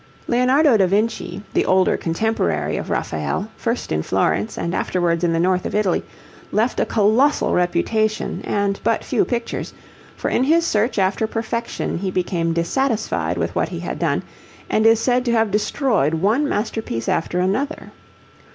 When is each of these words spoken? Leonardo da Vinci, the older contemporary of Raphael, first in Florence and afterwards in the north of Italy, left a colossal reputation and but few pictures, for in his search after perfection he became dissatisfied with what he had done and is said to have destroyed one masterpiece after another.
Leonardo 0.27 0.75
da 0.77 0.87
Vinci, 0.87 1.43
the 1.53 1.63
older 1.63 1.95
contemporary 1.95 2.75
of 2.75 2.89
Raphael, 2.89 3.51
first 3.55 3.91
in 3.91 4.01
Florence 4.01 4.57
and 4.57 4.73
afterwards 4.73 5.23
in 5.23 5.31
the 5.31 5.39
north 5.39 5.63
of 5.63 5.75
Italy, 5.75 6.01
left 6.51 6.79
a 6.79 6.87
colossal 6.87 7.53
reputation 7.53 8.41
and 8.43 8.79
but 8.83 9.03
few 9.03 9.23
pictures, 9.23 9.75
for 10.15 10.31
in 10.31 10.43
his 10.45 10.65
search 10.65 10.97
after 10.97 11.27
perfection 11.27 11.99
he 11.99 12.09
became 12.09 12.51
dissatisfied 12.51 13.37
with 13.37 13.53
what 13.53 13.69
he 13.69 13.79
had 13.81 13.99
done 13.99 14.23
and 14.71 14.87
is 14.87 14.99
said 14.99 15.23
to 15.23 15.33
have 15.33 15.51
destroyed 15.51 16.15
one 16.15 16.49
masterpiece 16.49 17.07
after 17.07 17.39
another. 17.39 17.91